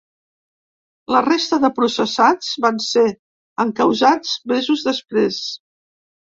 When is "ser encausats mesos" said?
2.87-4.89